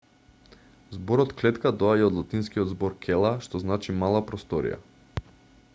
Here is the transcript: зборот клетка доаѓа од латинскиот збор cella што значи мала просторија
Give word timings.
зборот 0.99 1.33
клетка 1.41 1.73
доаѓа 1.83 2.07
од 2.11 2.17
латинскиот 2.21 2.71
збор 2.71 2.95
cella 3.05 3.35
што 3.49 3.65
значи 3.67 3.95
мала 4.01 4.23
просторија 4.31 4.81